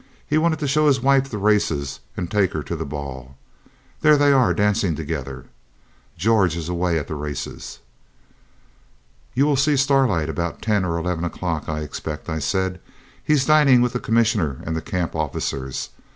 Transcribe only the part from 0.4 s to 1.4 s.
to show his wife the